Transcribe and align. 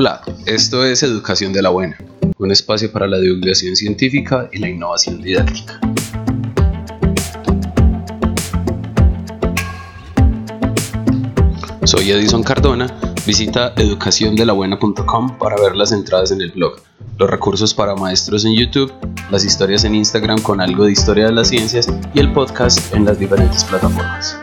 Hola, 0.00 0.22
esto 0.46 0.84
es 0.84 1.02
Educación 1.02 1.52
de 1.52 1.60
la 1.60 1.70
Buena, 1.70 1.98
un 2.38 2.52
espacio 2.52 2.92
para 2.92 3.08
la 3.08 3.18
divulgación 3.18 3.74
científica 3.74 4.48
y 4.52 4.58
la 4.58 4.68
innovación 4.68 5.20
didáctica. 5.20 5.80
Soy 11.82 12.12
Edison 12.12 12.44
Cardona, 12.44 12.86
visita 13.26 13.72
educaciondelabuena.com 13.74 15.36
para 15.36 15.60
ver 15.60 15.74
las 15.74 15.90
entradas 15.90 16.30
en 16.30 16.42
el 16.42 16.52
blog, 16.52 16.76
los 17.18 17.28
recursos 17.28 17.74
para 17.74 17.96
maestros 17.96 18.44
en 18.44 18.54
YouTube, 18.54 18.92
las 19.32 19.44
historias 19.44 19.82
en 19.82 19.96
Instagram 19.96 20.40
con 20.42 20.60
algo 20.60 20.84
de 20.84 20.92
historia 20.92 21.26
de 21.26 21.32
las 21.32 21.48
ciencias 21.48 21.88
y 22.14 22.20
el 22.20 22.32
podcast 22.32 22.94
en 22.94 23.04
las 23.04 23.18
diferentes 23.18 23.64
plataformas. 23.64 24.38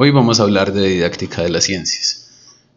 Hoy 0.00 0.12
vamos 0.12 0.38
a 0.38 0.44
hablar 0.44 0.72
de 0.72 0.90
didáctica 0.90 1.42
de 1.42 1.48
las 1.48 1.64
ciencias. 1.64 2.30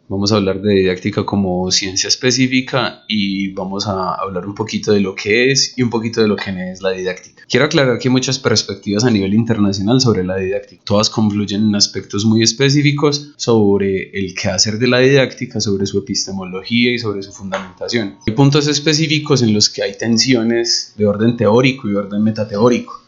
Vamos 0.08 0.32
a 0.32 0.36
hablar 0.38 0.60
de 0.60 0.74
didáctica 0.74 1.24
como 1.24 1.70
ciencia 1.70 2.08
específica 2.08 3.04
y 3.06 3.52
vamos 3.52 3.86
a 3.86 4.14
hablar 4.14 4.44
un 4.44 4.56
poquito 4.56 4.90
de 4.90 4.98
lo 4.98 5.14
que 5.14 5.52
es 5.52 5.72
y 5.76 5.84
un 5.84 5.90
poquito 5.90 6.20
de 6.20 6.26
lo 6.26 6.34
que 6.34 6.50
no 6.50 6.60
es 6.60 6.82
la 6.82 6.90
didáctica. 6.90 7.44
Quiero 7.48 7.66
aclarar 7.66 8.00
que 8.00 8.08
hay 8.08 8.12
muchas 8.12 8.40
perspectivas 8.40 9.04
a 9.04 9.10
nivel 9.12 9.34
internacional 9.34 10.00
sobre 10.00 10.24
la 10.24 10.36
didáctica. 10.36 10.82
Todas 10.84 11.10
confluyen 11.10 11.68
en 11.68 11.76
aspectos 11.76 12.24
muy 12.24 12.42
específicos 12.42 13.30
sobre 13.36 14.10
el 14.18 14.34
quehacer 14.34 14.80
de 14.80 14.88
la 14.88 14.98
didáctica, 14.98 15.60
sobre 15.60 15.86
su 15.86 16.00
epistemología 16.00 16.90
y 16.90 16.98
sobre 16.98 17.22
su 17.22 17.30
fundamentación. 17.30 18.16
Hay 18.26 18.34
puntos 18.34 18.66
específicos 18.66 19.42
en 19.42 19.54
los 19.54 19.70
que 19.70 19.84
hay 19.84 19.96
tensiones 19.96 20.94
de 20.98 21.06
orden 21.06 21.36
teórico 21.36 21.86
y 21.86 21.92
de 21.92 21.98
orden 21.98 22.24
metateórico. 22.24 23.00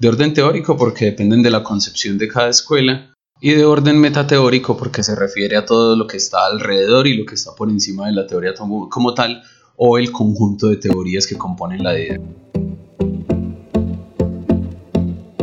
De 0.00 0.08
orden 0.08 0.34
teórico 0.34 0.76
porque 0.76 1.04
dependen 1.04 1.44
de 1.44 1.50
la 1.50 1.62
concepción 1.62 2.18
de 2.18 2.26
cada 2.26 2.48
escuela 2.48 3.14
y 3.40 3.52
de 3.52 3.64
orden 3.64 3.98
metateórico 3.98 4.76
porque 4.76 5.02
se 5.02 5.16
refiere 5.16 5.56
a 5.56 5.64
todo 5.64 5.96
lo 5.96 6.06
que 6.06 6.18
está 6.18 6.44
alrededor 6.44 7.06
y 7.06 7.16
lo 7.16 7.24
que 7.24 7.34
está 7.34 7.54
por 7.54 7.70
encima 7.70 8.06
de 8.06 8.12
la 8.12 8.26
teoría 8.26 8.52
como 8.54 9.14
tal 9.14 9.42
o 9.76 9.96
el 9.96 10.12
conjunto 10.12 10.68
de 10.68 10.76
teorías 10.76 11.26
que 11.26 11.38
componen 11.38 11.82
la 11.82 11.98
idea. 11.98 12.20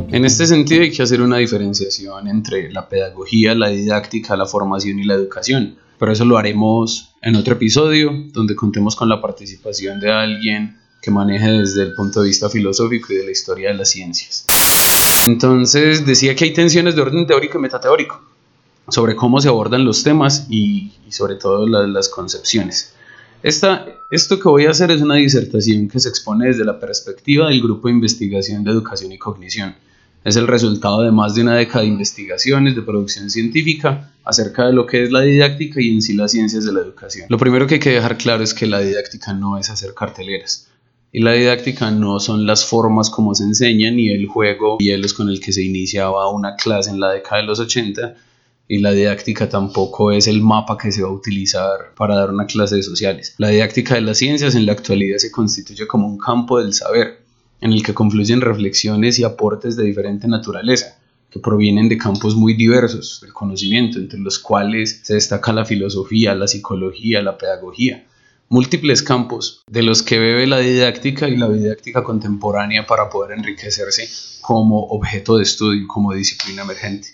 En 0.10 0.26
este 0.26 0.46
sentido 0.46 0.84
hay 0.84 0.92
que 0.92 1.04
hacer 1.04 1.22
una 1.22 1.38
diferenciación 1.38 2.28
entre 2.28 2.72
la 2.72 2.88
pedagogía, 2.88 3.56
la 3.56 3.70
didáctica, 3.70 4.38
la 4.38 4.46
formación 4.46 5.00
y 5.00 5.04
la 5.04 5.16
educación, 5.16 5.78
pero 6.00 6.12
eso 6.12 6.24
lo 6.24 6.38
haremos 6.38 7.16
en 7.22 7.36
otro 7.36 7.56
episodio 7.56 8.12
donde 8.32 8.56
contemos 8.56 8.96
con 8.96 9.10
la 9.10 9.22
participación 9.22 10.00
de 10.00 10.12
alguien 10.12 10.78
que 11.02 11.12
maneje 11.12 11.52
desde 11.52 11.84
el 11.84 11.94
punto 11.94 12.22
de 12.22 12.28
vista 12.28 12.50
filosófico 12.50 13.14
y 13.14 13.18
de 13.18 13.26
la 13.26 13.32
historia 13.32 13.70
de 13.70 13.76
las 13.76 13.90
ciencias. 13.90 14.46
Entonces 15.26 16.06
decía 16.06 16.36
que 16.36 16.46
hay 16.46 16.54
tensiones 16.54 16.96
de 16.96 17.02
orden 17.02 17.28
teórico 17.28 17.58
y 17.58 17.62
metateórico 17.62 18.22
sobre 18.90 19.16
cómo 19.16 19.42
se 19.42 19.50
abordan 19.50 19.84
los 19.84 20.04
temas 20.04 20.48
y, 20.50 20.92
sobre 21.10 21.36
todo 21.36 21.68
las 21.68 22.10
concepciones. 22.10 22.94
Esta, 23.44 23.86
esto 24.10 24.40
que 24.40 24.50
voy 24.50 24.66
a 24.66 24.72
hacer 24.72 24.92
es 24.92 25.02
una 25.02 25.16
disertación 25.16 25.88
que 25.88 26.00
se 26.00 26.10
expone 26.10 26.48
desde 26.48 26.66
la 26.66 26.80
perspectiva 26.80 27.50
del 27.50 27.62
Grupo 27.62 27.88
de 27.88 27.94
Investigación 27.94 28.64
de 28.64 28.72
Educación 28.72 29.12
y 29.12 29.18
Cognición. 29.18 29.76
Es 30.24 30.36
el 30.36 30.48
resultado 30.48 31.04
de 31.04 31.12
más 31.12 31.36
de 31.36 31.44
una 31.44 31.56
década 31.56 31.82
de 31.82 31.88
investigaciones 31.88 32.76
de 32.76 32.82
producción 32.82 33.30
científica 33.30 34.12
acerca 34.26 34.66
de 34.66 34.74
lo 34.74 34.86
que 34.86 35.04
es 35.04 35.12
la 35.12 35.22
didáctica 35.22 35.80
y 35.80 35.92
en 35.92 36.02
sí 36.02 36.14
las 36.14 36.32
ciencias 36.32 36.66
de 36.66 36.74
la 36.74 36.80
educación. 36.80 37.28
Lo 37.30 37.38
primero 37.38 37.68
que 37.68 37.76
hay 37.76 37.80
que 37.80 37.92
dejar 37.92 38.18
claro 38.18 38.44
es 38.44 38.54
que 38.54 38.66
la 38.66 38.80
didáctica 38.80 39.34
no 39.34 39.58
es 39.58 39.70
hacer 39.70 39.94
carteleras 39.94 40.68
y 41.12 41.22
la 41.22 41.34
didáctica 41.34 41.90
no 41.92 42.20
son 42.20 42.46
las 42.46 42.66
formas 42.66 43.10
como 43.10 43.34
se 43.34 43.44
enseña 43.44 43.92
ni 43.92 44.10
el 44.10 44.28
juego 44.28 44.78
y 44.80 44.92
es 44.92 45.14
con 45.14 45.30
el 45.30 45.40
que 45.40 45.54
se 45.54 45.64
iniciaba 45.64 46.30
una 46.30 46.56
clase 46.56 46.90
en 46.90 47.00
la 47.00 47.12
década 47.12 47.42
de 47.42 47.48
los 47.48 47.60
80 47.60 48.16
y 48.68 48.80
la 48.80 48.92
didáctica 48.92 49.48
tampoco 49.48 50.12
es 50.12 50.28
el 50.28 50.42
mapa 50.42 50.78
que 50.78 50.92
se 50.92 51.02
va 51.02 51.08
a 51.08 51.14
utilizar 51.14 51.94
para 51.96 52.16
dar 52.16 52.30
una 52.30 52.46
clase 52.46 52.76
de 52.76 52.84
sociales. 52.84 53.34
La 53.38 53.48
didáctica 53.50 53.96
de 53.96 54.02
las 54.02 54.18
ciencias 54.18 54.56
en 54.56 54.66
la 54.66 54.74
actualidad 54.74 55.18
se 55.18 55.32
constituye 55.32 55.88
como 55.88 56.08
un 56.08 56.18
campo 56.18 56.60
del 56.60 56.74
saber 56.74 57.22
en 57.62 57.72
el 57.72 57.82
que 57.84 57.94
confluyen 57.94 58.42
reflexiones 58.42 59.18
y 59.20 59.24
aportes 59.24 59.76
de 59.78 59.86
diferente 59.86 60.28
naturaleza 60.28 61.00
que 61.32 61.40
provienen 61.40 61.90
de 61.90 61.98
campos 61.98 62.36
muy 62.36 62.54
diversos 62.54 63.20
del 63.22 63.34
conocimiento, 63.34 64.00
entre 64.00 64.20
los 64.20 64.40
cuales 64.40 65.02
se 65.04 65.16
destaca 65.16 65.52
la 65.52 65.66
filosofía, 65.66 66.36
la 66.36 66.48
psicología, 66.48 67.22
la 67.22 67.38
pedagogía, 67.38 68.06
múltiples 68.50 69.04
campos 69.04 69.64
de 69.70 69.84
los 69.84 70.04
que 70.04 70.20
bebe 70.20 70.48
la 70.48 70.60
didáctica 70.60 71.28
y 71.28 71.36
la 71.36 71.50
didáctica 71.50 72.04
contemporánea 72.04 72.86
para 72.86 73.10
poder 73.10 73.38
enriquecerse 73.38 74.08
como 74.42 74.84
objeto 74.88 75.38
de 75.38 75.44
estudio, 75.44 75.88
como 75.88 76.14
disciplina 76.14 76.64
emergente. 76.64 77.10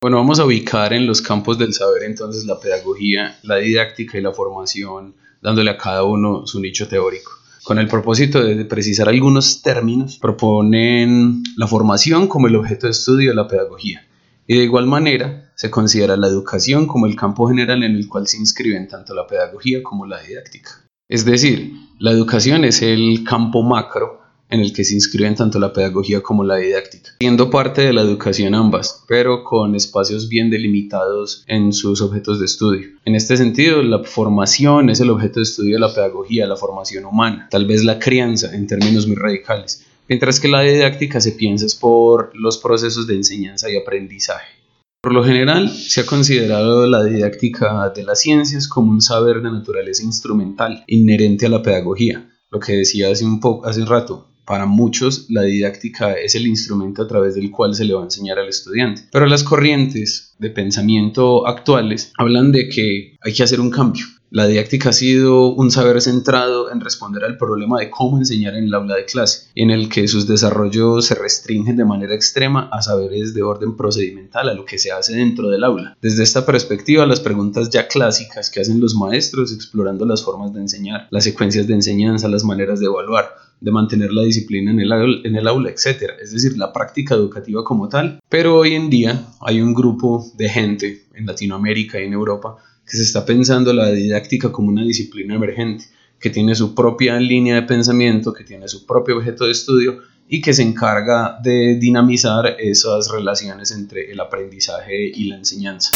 Bueno, 0.00 0.18
vamos 0.18 0.38
a 0.38 0.44
ubicar 0.44 0.92
en 0.92 1.06
los 1.06 1.22
campos 1.22 1.58
del 1.58 1.72
saber 1.72 2.02
entonces 2.02 2.44
la 2.44 2.60
pedagogía, 2.60 3.38
la 3.42 3.56
didáctica 3.56 4.18
y 4.18 4.20
la 4.20 4.32
formación, 4.32 5.14
dándole 5.40 5.70
a 5.70 5.78
cada 5.78 6.04
uno 6.04 6.46
su 6.46 6.60
nicho 6.60 6.86
teórico. 6.88 7.32
Con 7.62 7.78
el 7.78 7.88
propósito 7.88 8.44
de 8.44 8.62
precisar 8.66 9.08
algunos 9.08 9.62
términos, 9.62 10.18
proponen 10.20 11.42
la 11.56 11.66
formación 11.66 12.28
como 12.28 12.48
el 12.48 12.56
objeto 12.56 12.86
de 12.86 12.92
estudio 12.92 13.30
de 13.30 13.36
la 13.36 13.48
pedagogía 13.48 14.06
y 14.46 14.58
de 14.58 14.64
igual 14.64 14.86
manera, 14.86 15.43
se 15.54 15.70
considera 15.70 16.16
la 16.16 16.28
educación 16.28 16.86
como 16.86 17.06
el 17.06 17.16
campo 17.16 17.48
general 17.48 17.82
en 17.82 17.94
el 17.94 18.08
cual 18.08 18.26
se 18.26 18.38
inscriben 18.38 18.88
tanto 18.88 19.14
la 19.14 19.26
pedagogía 19.26 19.82
como 19.82 20.06
la 20.06 20.20
didáctica. 20.20 20.84
Es 21.08 21.24
decir, 21.24 21.74
la 21.98 22.10
educación 22.10 22.64
es 22.64 22.82
el 22.82 23.24
campo 23.24 23.62
macro 23.62 24.24
en 24.50 24.60
el 24.60 24.72
que 24.72 24.84
se 24.84 24.94
inscriben 24.94 25.34
tanto 25.34 25.58
la 25.58 25.72
pedagogía 25.72 26.22
como 26.22 26.44
la 26.44 26.56
didáctica, 26.56 27.10
siendo 27.18 27.50
parte 27.50 27.82
de 27.82 27.92
la 27.92 28.02
educación 28.02 28.54
ambas, 28.54 29.04
pero 29.08 29.42
con 29.42 29.74
espacios 29.74 30.28
bien 30.28 30.50
delimitados 30.50 31.44
en 31.46 31.72
sus 31.72 32.00
objetos 32.00 32.38
de 32.38 32.46
estudio. 32.46 32.88
En 33.04 33.14
este 33.14 33.36
sentido, 33.36 33.82
la 33.82 34.04
formación 34.04 34.90
es 34.90 35.00
el 35.00 35.10
objeto 35.10 35.40
de 35.40 35.44
estudio 35.44 35.74
de 35.74 35.80
la 35.80 35.92
pedagogía, 35.92 36.46
la 36.46 36.56
formación 36.56 37.04
humana, 37.04 37.48
tal 37.50 37.66
vez 37.66 37.84
la 37.84 37.98
crianza 37.98 38.54
en 38.54 38.66
términos 38.66 39.06
muy 39.06 39.16
radicales, 39.16 39.84
mientras 40.08 40.38
que 40.38 40.48
la 40.48 40.60
didáctica 40.60 41.20
se 41.20 41.32
piensa 41.32 41.66
por 41.80 42.30
los 42.34 42.58
procesos 42.58 43.06
de 43.06 43.16
enseñanza 43.16 43.70
y 43.70 43.76
aprendizaje. 43.76 44.63
Por 45.04 45.12
lo 45.12 45.22
general, 45.22 45.68
se 45.68 46.00
ha 46.00 46.06
considerado 46.06 46.86
la 46.86 47.04
didáctica 47.04 47.92
de 47.94 48.04
las 48.04 48.20
ciencias 48.20 48.66
como 48.66 48.90
un 48.90 49.02
saber 49.02 49.42
de 49.42 49.50
naturaleza 49.50 50.02
instrumental 50.02 50.82
inherente 50.86 51.44
a 51.44 51.50
la 51.50 51.60
pedagogía. 51.60 52.26
Lo 52.50 52.58
que 52.58 52.72
decía 52.72 53.10
hace 53.10 53.26
un, 53.26 53.38
hace 53.66 53.82
un 53.82 53.86
rato, 53.86 54.30
para 54.46 54.64
muchos 54.64 55.26
la 55.28 55.42
didáctica 55.42 56.14
es 56.14 56.34
el 56.36 56.46
instrumento 56.46 57.02
a 57.02 57.06
través 57.06 57.34
del 57.34 57.50
cual 57.50 57.74
se 57.74 57.84
le 57.84 57.92
va 57.92 58.00
a 58.00 58.04
enseñar 58.04 58.38
al 58.38 58.48
estudiante. 58.48 59.02
Pero 59.12 59.26
las 59.26 59.44
corrientes 59.44 60.36
de 60.38 60.48
pensamiento 60.48 61.46
actuales 61.46 62.10
hablan 62.16 62.50
de 62.50 62.70
que 62.70 63.18
hay 63.20 63.34
que 63.34 63.42
hacer 63.42 63.60
un 63.60 63.68
cambio, 63.68 64.06
la 64.34 64.48
didáctica 64.48 64.88
ha 64.88 64.92
sido 64.92 65.54
un 65.54 65.70
saber 65.70 66.02
centrado 66.02 66.72
en 66.72 66.80
responder 66.80 67.22
al 67.22 67.38
problema 67.38 67.78
de 67.78 67.88
cómo 67.88 68.18
enseñar 68.18 68.56
en 68.56 68.64
el 68.64 68.74
aula 68.74 68.96
de 68.96 69.04
clase, 69.04 69.46
en 69.54 69.70
el 69.70 69.88
que 69.88 70.08
sus 70.08 70.26
desarrollos 70.26 71.06
se 71.06 71.14
restringen 71.14 71.76
de 71.76 71.84
manera 71.84 72.16
extrema 72.16 72.68
a 72.72 72.82
saberes 72.82 73.32
de 73.32 73.44
orden 73.44 73.76
procedimental, 73.76 74.48
a 74.48 74.54
lo 74.54 74.64
que 74.64 74.80
se 74.80 74.90
hace 74.90 75.14
dentro 75.14 75.50
del 75.50 75.62
aula. 75.62 75.96
Desde 76.02 76.24
esta 76.24 76.44
perspectiva, 76.44 77.06
las 77.06 77.20
preguntas 77.20 77.70
ya 77.70 77.86
clásicas 77.86 78.50
que 78.50 78.60
hacen 78.60 78.80
los 78.80 78.96
maestros 78.96 79.52
explorando 79.52 80.04
las 80.04 80.24
formas 80.24 80.52
de 80.52 80.62
enseñar, 80.62 81.06
las 81.12 81.22
secuencias 81.22 81.68
de 81.68 81.74
enseñanza, 81.74 82.26
las 82.26 82.42
maneras 82.42 82.80
de 82.80 82.86
evaluar, 82.86 83.36
de 83.60 83.70
mantener 83.70 84.12
la 84.12 84.22
disciplina 84.22 84.72
en 84.72 84.80
el, 84.80 84.90
aula, 84.90 85.20
en 85.22 85.36
el 85.36 85.46
aula, 85.46 85.70
etc. 85.70 86.10
Es 86.20 86.32
decir, 86.32 86.58
la 86.58 86.72
práctica 86.72 87.14
educativa 87.14 87.62
como 87.62 87.88
tal. 87.88 88.18
Pero 88.28 88.58
hoy 88.58 88.74
en 88.74 88.90
día 88.90 89.28
hay 89.40 89.60
un 89.60 89.74
grupo 89.74 90.26
de 90.36 90.48
gente 90.48 91.04
en 91.14 91.24
Latinoamérica 91.24 92.00
y 92.00 92.06
en 92.06 92.14
Europa 92.14 92.56
que 92.88 92.96
se 92.96 93.02
está 93.02 93.24
pensando 93.24 93.72
la 93.72 93.90
didáctica 93.90 94.52
como 94.52 94.68
una 94.68 94.84
disciplina 94.84 95.34
emergente, 95.34 95.84
que 96.20 96.30
tiene 96.30 96.54
su 96.54 96.74
propia 96.74 97.18
línea 97.18 97.56
de 97.56 97.62
pensamiento, 97.62 98.32
que 98.32 98.44
tiene 98.44 98.68
su 98.68 98.86
propio 98.86 99.18
objeto 99.18 99.44
de 99.44 99.52
estudio 99.52 99.98
y 100.28 100.40
que 100.40 100.54
se 100.54 100.62
encarga 100.62 101.38
de 101.42 101.76
dinamizar 101.78 102.56
esas 102.58 103.10
relaciones 103.10 103.70
entre 103.72 104.10
el 104.10 104.20
aprendizaje 104.20 105.10
y 105.14 105.24
la 105.24 105.36
enseñanza. 105.36 105.90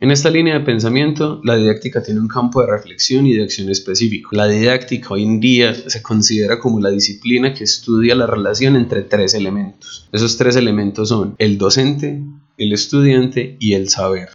En 0.00 0.10
esta 0.10 0.28
línea 0.28 0.58
de 0.58 0.64
pensamiento, 0.64 1.40
la 1.44 1.56
didáctica 1.56 2.02
tiene 2.02 2.20
un 2.20 2.28
campo 2.28 2.60
de 2.60 2.66
reflexión 2.66 3.26
y 3.26 3.32
de 3.32 3.44
acción 3.44 3.70
específico. 3.70 4.30
La 4.32 4.46
didáctica 4.46 5.14
hoy 5.14 5.22
en 5.22 5.40
día 5.40 5.72
se 5.74 6.02
considera 6.02 6.58
como 6.58 6.80
la 6.80 6.90
disciplina 6.90 7.54
que 7.54 7.64
estudia 7.64 8.14
la 8.14 8.26
relación 8.26 8.76
entre 8.76 9.02
tres 9.02 9.32
elementos. 9.32 10.08
Esos 10.12 10.36
tres 10.36 10.56
elementos 10.56 11.08
son 11.08 11.36
el 11.38 11.56
docente, 11.56 12.20
el 12.58 12.72
estudiante 12.72 13.56
y 13.58 13.72
el 13.72 13.88
saber. 13.88 14.30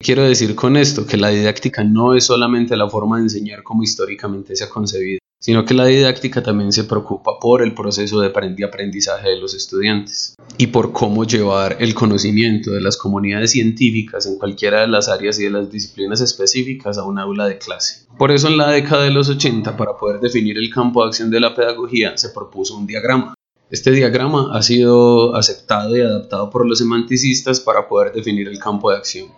Quiero 0.00 0.22
decir 0.22 0.54
con 0.54 0.76
esto 0.76 1.06
que 1.06 1.16
la 1.16 1.30
didáctica 1.30 1.82
no 1.82 2.14
es 2.14 2.26
solamente 2.26 2.76
la 2.76 2.88
forma 2.88 3.16
de 3.16 3.24
enseñar 3.24 3.64
como 3.64 3.82
históricamente 3.82 4.54
se 4.54 4.62
ha 4.62 4.68
concebido. 4.68 5.18
sino 5.40 5.64
que 5.64 5.74
la 5.74 5.86
didáctica 5.86 6.42
también 6.42 6.72
se 6.72 6.84
preocupa 6.84 7.38
por 7.40 7.62
el 7.62 7.72
proceso 7.72 8.20
de 8.20 8.28
aprendizaje 8.28 9.28
de 9.28 9.40
los 9.40 9.54
estudiantes 9.54 10.34
y 10.56 10.68
por 10.68 10.92
cómo 10.92 11.24
llevar 11.24 11.76
el 11.78 11.94
conocimiento 11.94 12.72
de 12.72 12.80
las 12.80 12.96
comunidades 12.96 13.52
científicas 13.52 14.26
en 14.26 14.36
cualquiera 14.36 14.80
de 14.80 14.88
las 14.88 15.08
áreas 15.08 15.38
y 15.38 15.44
de 15.44 15.50
las 15.50 15.70
disciplinas 15.70 16.20
específicas 16.20 16.98
a 16.98 17.04
un 17.04 17.20
aula 17.20 17.46
de 17.46 17.58
clase. 17.58 18.06
Por 18.18 18.32
eso 18.32 18.48
en 18.48 18.56
la 18.56 18.70
década 18.70 19.04
de 19.04 19.12
los 19.12 19.28
80, 19.28 19.76
para 19.76 19.96
poder 19.96 20.20
definir 20.20 20.58
el 20.58 20.72
campo 20.74 21.02
de 21.02 21.08
acción 21.08 21.30
de 21.30 21.40
la 21.40 21.54
pedagogía, 21.54 22.16
se 22.18 22.30
propuso 22.30 22.76
un 22.76 22.86
diagrama. 22.86 23.34
Este 23.70 23.92
diagrama 23.92 24.50
ha 24.52 24.62
sido 24.62 25.36
aceptado 25.36 25.96
y 25.96 26.00
adaptado 26.00 26.50
por 26.50 26.66
los 26.66 26.78
semanticistas 26.78 27.60
para 27.60 27.86
poder 27.88 28.12
definir 28.12 28.48
el 28.48 28.58
campo 28.58 28.90
de 28.90 28.96
acción. 28.96 29.28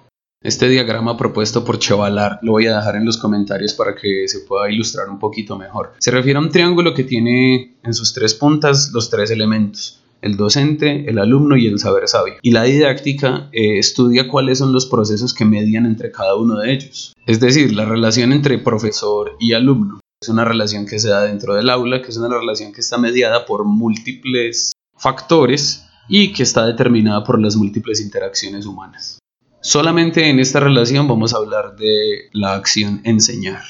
Este 0.43 0.71
diagrama 0.71 1.19
propuesto 1.19 1.67
por 1.67 1.79
Chevalar 1.79 2.39
lo 2.41 2.53
voy 2.53 2.67
a 2.67 2.79
dejar 2.79 2.97
en 2.97 3.05
los 3.05 3.19
comentarios 3.19 3.75
para 3.75 3.95
que 3.95 4.27
se 4.27 4.41
pueda 4.41 4.71
ilustrar 4.71 5.11
un 5.11 5.19
poquito 5.19 5.59
mejor. 5.59 5.93
Se 5.99 6.11
refiere 6.11 6.39
a 6.39 6.41
un 6.41 6.49
triángulo 6.49 6.95
que 6.95 7.05
tiene 7.05 7.77
en 7.83 7.93
sus 7.93 8.15
tres 8.15 8.33
puntas 8.33 8.91
los 8.95 9.11
tres 9.11 9.31
elementos, 9.31 10.01
el 10.23 10.39
docente, 10.39 11.05
el 11.11 11.19
alumno 11.19 11.59
y 11.59 11.67
el 11.67 11.79
saber 11.79 12.09
sabio. 12.09 12.37
Y 12.41 12.53
la 12.53 12.63
didáctica 12.63 13.51
eh, 13.53 13.79
estudia 13.79 14.29
cuáles 14.29 14.57
son 14.57 14.73
los 14.73 14.87
procesos 14.87 15.35
que 15.35 15.45
median 15.45 15.85
entre 15.85 16.11
cada 16.11 16.35
uno 16.35 16.59
de 16.59 16.73
ellos. 16.73 17.13
Es 17.27 17.39
decir, 17.39 17.75
la 17.75 17.85
relación 17.85 18.33
entre 18.33 18.57
profesor 18.57 19.37
y 19.39 19.53
alumno. 19.53 20.01
Es 20.23 20.31
una 20.31 20.47
relación 20.47 20.87
que 20.87 21.01
se 21.01 21.11
da 21.11 21.25
dentro 21.25 21.55
del 21.55 21.69
aula, 21.69 22.01
que 22.01 22.09
es 22.09 22.17
una 22.17 22.39
relación 22.39 22.73
que 22.73 22.81
está 22.81 22.97
mediada 22.97 23.45
por 23.45 23.67
múltiples 23.67 24.73
factores 24.97 25.85
y 26.09 26.33
que 26.33 26.45
está 26.45 26.65
determinada 26.65 27.25
por 27.25 27.39
las 27.39 27.57
múltiples 27.57 28.01
interacciones 28.01 28.65
humanas. 28.65 29.20
Solamente 29.63 30.31
en 30.31 30.41
esta 30.41 30.59
relación 30.59 31.07
vamos 31.07 31.35
a 31.35 31.37
hablar 31.37 31.77
de 31.77 32.31
la 32.33 32.55
acción 32.55 33.03
enseñar. 33.05 33.63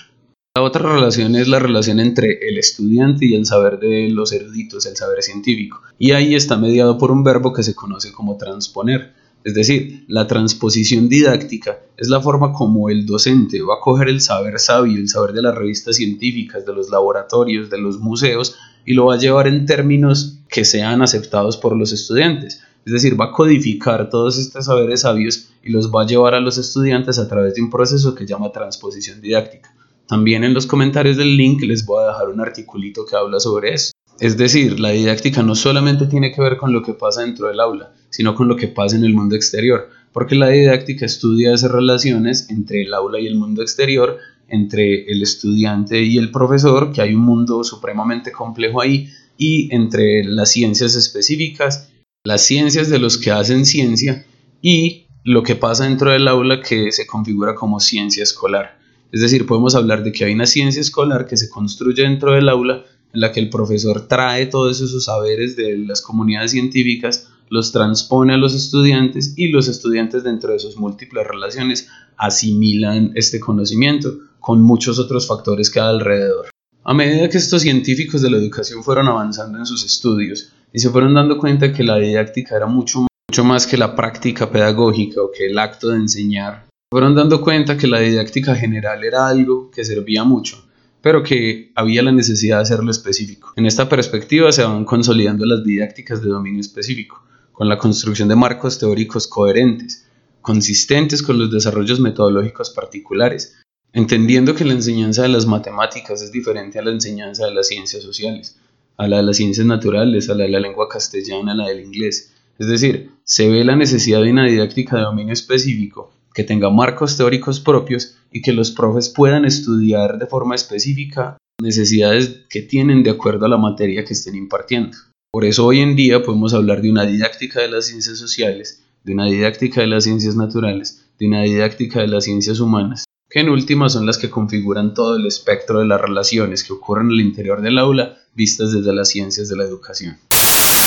La 0.55 0.63
otra 0.63 0.93
relación 0.93 1.35
es 1.35 1.49
la 1.49 1.59
relación 1.59 1.99
entre 1.99 2.49
el 2.49 2.59
estudiante 2.59 3.27
y 3.27 3.35
el 3.35 3.45
saber 3.45 3.81
de 3.81 4.09
los 4.09 4.31
eruditos, 4.33 4.87
el 4.87 4.97
saber 4.97 5.21
científico. 5.25 5.83
Y 5.99 6.13
ahí 6.13 6.37
está 6.37 6.57
mediado 6.57 6.97
por 6.97 7.11
un 7.11 7.25
verbo 7.25 7.53
que 7.53 7.65
se 7.65 7.75
conoce 7.75 8.13
como 8.13 8.37
transponer. 8.37 9.15
Es 9.43 9.55
decir, 9.55 10.05
la 10.07 10.29
transposición 10.29 11.09
didáctica 11.09 11.81
es 11.97 12.09
la 12.09 12.21
forma 12.21 12.53
como 12.53 12.89
el 12.89 13.05
docente 13.05 13.61
va 13.63 13.75
a 13.75 13.81
coger 13.81 14.09
el 14.09 14.21
saber 14.21 14.61
sabio, 14.61 14.97
el 14.97 15.09
saber 15.09 15.33
de 15.33 15.43
las 15.43 15.57
revistas 15.57 15.97
científicas, 15.97 16.65
de 16.65 16.73
los 16.73 16.91
laboratorios, 16.91 17.69
de 17.69 17.79
los 17.79 17.99
museos, 17.99 18.57
y 18.85 18.95
lo 18.95 19.07
va 19.07 19.15
a 19.15 19.19
llevar 19.19 19.49
en 19.49 19.67
términos 19.67 20.39
que 20.49 20.65
sean 20.65 21.03
aceptados 21.03 21.57
por 21.57 21.77
los 21.77 21.93
estudiantes. 21.93 22.63
Es 22.87 22.93
decir, 22.93 23.21
va 23.21 23.27
a 23.27 23.33
codificar 23.33 24.09
todos 24.09 24.39
estos 24.39 24.65
saberes 24.65 25.03
sabios 25.03 25.51
y 25.63 25.71
los 25.71 25.91
va 25.91 26.03
a 26.03 26.07
llevar 26.07 26.35
a 26.35 26.41
los 26.41 26.59
estudiantes 26.59 27.19
a 27.19 27.29
través 27.29 27.55
de 27.55 27.63
un 27.63 27.71
proceso 27.71 28.15
que 28.15 28.27
llama 28.27 28.53
transposición 28.53 29.21
didáctica. 29.21 29.75
También 30.07 30.43
en 30.45 30.55
los 30.55 30.67
comentarios 30.67 31.17
del 31.17 31.37
link 31.37 31.63
les 31.63 31.85
voy 31.85 32.03
a 32.03 32.09
dejar 32.09 32.29
un 32.31 32.41
articulito 32.41 33.05
que 33.05 33.17
habla 33.17 33.39
sobre 33.39 33.75
eso. 33.75 33.93
Es 34.19 34.37
decir, 34.37 34.81
la 34.81 34.91
didáctica 34.91 35.43
no 35.43 35.55
solamente 35.55 36.07
tiene 36.07 36.33
que 36.33 36.43
ver 36.43 36.57
con 36.57 36.73
lo 36.73 36.83
que 36.83 36.95
pasa 36.95 37.23
dentro 37.23 37.49
del 37.49 37.61
aula, 37.61 37.95
sino 38.11 38.35
con 38.35 38.49
lo 38.49 38.57
que 38.57 38.69
pasa 38.69 38.97
en 38.97 39.05
el 39.05 39.15
mundo 39.15 39.37
exterior, 39.37 39.89
porque 40.13 40.35
la 40.35 40.49
didáctica 40.49 41.07
estudia 41.07 41.55
esas 41.55 41.71
relaciones 41.71 42.51
entre 42.51 42.83
el 42.83 42.93
aula 42.93 43.21
y 43.21 43.27
el 43.27 43.37
mundo 43.37 43.63
exterior, 43.63 44.19
entre 44.49 45.11
el 45.11 45.23
estudiante 45.23 46.03
y 46.03 46.19
el 46.19 46.31
profesor, 46.31 46.93
que 46.93 47.03
hay 47.03 47.15
un 47.15 47.23
mundo 47.23 47.63
supremamente 47.63 48.33
complejo 48.33 48.81
ahí, 48.81 49.09
y 49.39 49.75
entre 49.75 50.25
las 50.25 50.51
ciencias 50.51 50.97
específicas 50.97 51.90
las 52.25 52.43
ciencias 52.45 52.91
de 52.91 52.99
los 52.99 53.17
que 53.17 53.31
hacen 53.31 53.65
ciencia 53.65 54.27
y 54.61 55.07
lo 55.25 55.43
que 55.43 55.57
pasa 55.57 55.85
dentro 55.85 56.11
del 56.11 56.29
aula 56.29 56.61
que 56.61 56.93
se 56.93 57.07
configura 57.07 57.55
como 57.55 57.81
ciencia 57.81 58.23
escolar. 58.23 58.79
Es 59.11 59.23
decir, 59.23 59.47
podemos 59.47 59.75
hablar 59.75 60.05
de 60.05 60.13
que 60.13 60.27
hay 60.27 60.35
una 60.35 60.45
ciencia 60.45 60.83
escolar 60.83 61.27
que 61.27 61.39
se 61.39 61.49
construye 61.49 62.03
dentro 62.03 62.33
del 62.33 62.51
aula 62.51 62.85
en 63.15 63.21
la 63.21 63.33
que 63.33 63.41
el 63.41 63.49
profesor 63.49 64.07
trae 64.07 64.47
todos 64.47 64.83
esos 64.83 65.05
saberes 65.05 65.57
de 65.57 65.79
las 65.79 66.03
comunidades 66.03 66.51
científicas, 66.51 67.29
los 67.49 67.73
transpone 67.73 68.35
a 68.35 68.37
los 68.37 68.55
estudiantes 68.55 69.33
y 69.37 69.49
los 69.49 69.67
estudiantes 69.69 70.23
dentro 70.23 70.53
de 70.53 70.59
sus 70.59 70.77
múltiples 70.77 71.27
relaciones 71.27 71.89
asimilan 72.19 73.13
este 73.15 73.41
conocimiento 73.41 74.15
con 74.41 74.61
muchos 74.61 74.99
otros 74.99 75.27
factores 75.27 75.71
que 75.71 75.81
hay 75.81 75.89
alrededor. 75.89 76.51
A 76.85 76.93
medida 76.93 77.29
que 77.31 77.39
estos 77.39 77.63
científicos 77.63 78.21
de 78.21 78.31
la 78.31 78.37
educación 78.37 78.85
fueron 78.85 79.09
avanzando 79.09 79.59
en 79.59 79.67
sus 79.67 79.85
estudios, 79.85 80.53
y 80.73 80.79
se 80.79 80.91
fueron 80.91 81.15
dando 81.15 81.39
cuenta 81.39 81.73
que 81.73 81.85
la 81.85 81.97
didáctica 81.97 82.57
era 82.57 82.67
mucho, 82.67 83.07
mucho 83.29 83.45
más 83.45 83.67
que 83.67 83.77
la 83.77 83.95
práctica 83.95 84.51
pedagógica 84.51 85.23
o 85.23 85.31
que 85.31 85.47
el 85.47 85.59
acto 85.59 85.89
de 85.89 85.97
enseñar. 85.97 86.67
Fueron 86.93 87.15
dando 87.15 87.41
cuenta 87.41 87.77
que 87.77 87.87
la 87.87 88.01
didáctica 88.01 88.55
general 88.55 89.05
era 89.05 89.29
algo 89.29 89.71
que 89.71 89.85
servía 89.85 90.25
mucho, 90.25 90.67
pero 91.01 91.23
que 91.23 91.73
había 91.75 92.03
la 92.03 92.13
necesidad 92.13 92.57
de 92.57 92.63
hacerlo 92.63 92.91
específico. 92.91 93.53
En 93.57 93.67
esta 93.67 93.89
perspectiva 93.89 94.51
se 94.53 94.65
van 94.65 94.85
consolidando 94.85 95.47
las 95.47 95.65
didácticas 95.65 96.23
de 96.23 96.29
dominio 96.29 96.61
específico, 96.61 97.23
con 97.53 97.69
la 97.69 97.79
construcción 97.79 98.29
de 98.29 98.37
marcos 98.37 98.79
teóricos 98.79 99.29
coherentes, 99.29 100.07
consistentes 100.41 101.23
con 101.23 101.39
los 101.39 101.51
desarrollos 101.51 102.01
metodológicos 102.01 102.71
particulares, 102.71 103.57
entendiendo 103.93 104.55
que 104.55 104.65
la 104.65 104.73
enseñanza 104.73 105.23
de 105.23 105.29
las 105.29 105.47
matemáticas 105.47 106.23
es 106.23 106.33
diferente 106.33 106.79
a 106.79 106.83
la 106.83 106.91
enseñanza 106.91 107.47
de 107.47 107.55
las 107.55 107.69
ciencias 107.69 108.03
sociales, 108.03 108.59
a 109.01 109.09
la 109.09 109.17
de 109.17 109.23
las 109.23 109.39
ciencias 109.39 109.67
naturales, 109.67 110.29
a 110.29 110.35
la 110.35 110.45
de 110.45 110.51
la 110.51 110.61
lengua 110.61 110.87
castellana, 110.87 111.53
a 111.53 111.55
la 111.55 111.69
del 111.69 111.81
inglés. 111.81 112.35
Es 112.59 112.69
decir, 112.69 113.13
se 113.25 113.49
ve 113.49 113.65
la 113.65 113.75
necesidad 113.75 114.23
de 114.23 114.31
una 114.31 114.45
didáctica 114.45 114.97
de 114.97 115.05
dominio 115.05 115.33
específico 115.33 116.13
que 116.35 116.45
tenga 116.45 116.69
marcos 116.69 117.17
teóricos 117.17 117.61
propios 117.61 118.19
y 118.31 118.43
que 118.43 118.53
los 118.53 118.71
profes 118.73 119.09
puedan 119.09 119.47
estudiar 119.47 120.19
de 120.19 120.27
forma 120.27 120.55
específica 120.55 121.39
necesidades 121.63 122.43
que 122.51 122.61
tienen 122.61 123.03
de 123.03 123.09
acuerdo 123.09 123.47
a 123.47 123.49
la 123.49 123.57
materia 123.57 124.05
que 124.05 124.13
estén 124.13 124.35
impartiendo. 124.35 124.99
Por 125.33 125.47
eso 125.47 125.65
hoy 125.65 125.81
en 125.81 125.97
día 125.97 126.23
podemos 126.23 126.53
hablar 126.53 126.83
de 126.83 126.91
una 126.91 127.07
didáctica 127.07 127.63
de 127.63 127.71
las 127.71 127.87
ciencias 127.87 128.19
sociales, 128.19 128.85
de 129.03 129.15
una 129.15 129.25
didáctica 129.25 129.81
de 129.81 129.87
las 129.87 130.05
ciencias 130.05 130.37
naturales, 130.37 131.07
de 131.19 131.27
una 131.27 131.41
didáctica 131.41 132.01
de 132.01 132.09
las 132.09 132.25
ciencias 132.25 132.61
humanas, 132.61 133.05
que 133.31 133.39
en 133.39 133.49
última 133.49 133.89
son 133.89 134.07
las 134.07 134.19
que 134.19 134.29
configuran 134.29 134.93
todo 134.93 135.15
el 135.15 135.25
espectro 135.25 135.79
de 135.79 135.87
las 135.87 136.01
relaciones 136.01 136.65
que 136.65 136.73
ocurren 136.73 137.11
el 137.11 137.21
interior 137.21 137.63
del 137.63 137.79
aula 137.79 138.19
vistas 138.35 138.73
desde 138.73 138.93
las 138.93 139.09
ciencias 139.09 139.49
de 139.49 139.57
la 139.57 139.63
educación. 139.63 140.19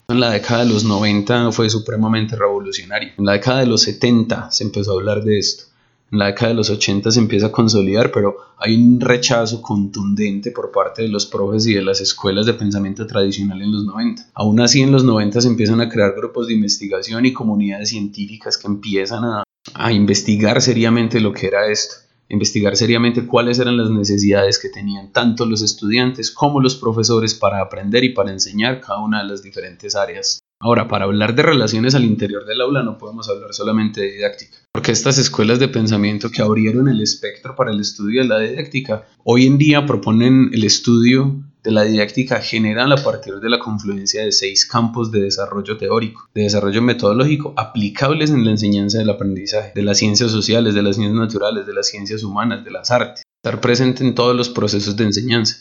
En 0.09 0.19
la 0.19 0.31
década 0.31 0.65
de 0.65 0.69
los 0.69 0.83
90 0.83 1.53
fue 1.53 1.69
supremamente 1.69 2.35
revolucionario. 2.35 3.11
En 3.17 3.25
la 3.25 3.33
década 3.33 3.61
de 3.61 3.67
los 3.67 3.83
70 3.83 4.51
se 4.51 4.65
empezó 4.65 4.91
a 4.91 4.95
hablar 4.95 5.23
de 5.23 5.39
esto. 5.39 5.63
En 6.11 6.19
la 6.19 6.25
década 6.27 6.49
de 6.49 6.55
los 6.55 6.69
80 6.69 7.11
se 7.11 7.19
empieza 7.19 7.47
a 7.47 7.51
consolidar, 7.51 8.11
pero 8.11 8.35
hay 8.57 8.75
un 8.75 8.99
rechazo 8.99 9.61
contundente 9.61 10.51
por 10.51 10.71
parte 10.71 11.01
de 11.01 11.07
los 11.07 11.25
profes 11.25 11.65
y 11.65 11.73
de 11.73 11.81
las 11.81 12.01
escuelas 12.01 12.45
de 12.45 12.53
pensamiento 12.53 13.07
tradicional 13.07 13.61
en 13.61 13.71
los 13.71 13.85
90. 13.85 14.31
Aún 14.33 14.59
así, 14.59 14.81
en 14.81 14.91
los 14.91 15.05
90 15.05 15.39
se 15.39 15.47
empiezan 15.47 15.79
a 15.79 15.89
crear 15.89 16.13
grupos 16.13 16.47
de 16.47 16.53
investigación 16.53 17.25
y 17.25 17.31
comunidades 17.31 17.89
científicas 17.89 18.57
que 18.57 18.67
empiezan 18.67 19.23
a, 19.23 19.43
a 19.73 19.91
investigar 19.93 20.61
seriamente 20.61 21.21
lo 21.21 21.31
que 21.31 21.47
era 21.47 21.67
esto 21.71 22.03
investigar 22.29 22.75
seriamente 22.75 23.27
cuáles 23.27 23.59
eran 23.59 23.77
las 23.77 23.89
necesidades 23.89 24.59
que 24.59 24.69
tenían 24.69 25.11
tanto 25.11 25.45
los 25.45 25.61
estudiantes 25.61 26.31
como 26.31 26.59
los 26.59 26.75
profesores 26.75 27.35
para 27.35 27.61
aprender 27.61 28.03
y 28.03 28.13
para 28.13 28.31
enseñar 28.31 28.81
cada 28.81 28.99
una 28.99 29.21
de 29.21 29.29
las 29.29 29.43
diferentes 29.43 29.95
áreas. 29.95 30.39
Ahora, 30.59 30.87
para 30.87 31.05
hablar 31.05 31.35
de 31.35 31.43
relaciones 31.43 31.93
al 31.93 32.05
interior 32.05 32.45
del 32.45 32.61
aula 32.61 32.83
no 32.83 32.97
podemos 32.97 33.27
hablar 33.29 33.53
solamente 33.53 34.01
de 34.01 34.11
didáctica, 34.13 34.57
porque 34.71 34.91
estas 34.91 35.17
escuelas 35.17 35.59
de 35.59 35.67
pensamiento 35.67 36.29
que 36.31 36.41
abrieron 36.41 36.87
el 36.87 37.01
espectro 37.01 37.55
para 37.55 37.71
el 37.71 37.81
estudio 37.81 38.21
de 38.21 38.27
la 38.29 38.39
didáctica 38.39 39.05
hoy 39.25 39.45
en 39.45 39.57
día 39.57 39.85
proponen 39.85 40.51
el 40.53 40.63
estudio 40.63 41.43
de 41.63 41.71
la 41.71 41.83
didáctica 41.83 42.41
general 42.41 42.91
a 42.91 43.03
partir 43.03 43.35
de 43.35 43.49
la 43.49 43.59
confluencia 43.59 44.23
de 44.23 44.31
seis 44.31 44.65
campos 44.65 45.11
de 45.11 45.21
desarrollo 45.21 45.77
teórico, 45.77 46.29
de 46.35 46.43
desarrollo 46.43 46.81
metodológico 46.81 47.53
aplicables 47.55 48.29
en 48.29 48.43
la 48.43 48.51
enseñanza 48.51 48.97
del 48.99 49.09
aprendizaje, 49.09 49.71
de 49.73 49.81
las 49.81 49.97
ciencias 49.97 50.31
sociales, 50.31 50.75
de 50.75 50.83
las 50.83 50.97
ciencias 50.97 51.19
naturales, 51.19 51.65
de 51.65 51.73
las 51.73 51.87
ciencias 51.87 52.23
humanas, 52.23 52.65
de 52.65 52.71
las 52.71 52.91
artes, 52.91 53.23
estar 53.43 53.61
presente 53.61 54.03
en 54.03 54.13
todos 54.13 54.35
los 54.35 54.49
procesos 54.49 54.95
de 54.97 55.05
enseñanza. 55.05 55.57